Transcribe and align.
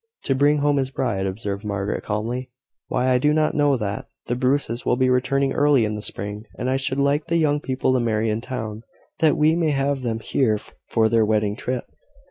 "To 0.23 0.33
bring 0.33 0.57
home 0.57 0.77
his 0.77 0.89
bride," 0.89 1.27
observed 1.27 1.63
Margaret, 1.63 2.01
calmly. 2.03 2.49
"Why, 2.87 3.11
I 3.11 3.19
do 3.19 3.33
not 3.35 3.53
know 3.53 3.77
that. 3.77 4.07
The 4.25 4.35
Bruces 4.35 4.83
will 4.83 4.95
be 4.95 5.11
returning 5.11 5.53
early 5.53 5.85
in 5.85 5.93
the 5.93 6.01
spring; 6.01 6.45
and 6.57 6.71
I 6.71 6.75
should 6.75 6.99
like 6.99 7.25
the 7.25 7.37
young 7.37 7.59
people 7.61 7.93
to 7.93 7.99
marry 7.99 8.31
in 8.31 8.41
town, 8.41 8.81
that 9.19 9.37
we 9.37 9.55
may 9.55 9.69
have 9.69 10.01
them 10.01 10.19
here 10.19 10.57
for 10.87 11.07
their 11.07 11.23
wedding 11.23 11.55
trip." 11.55 11.83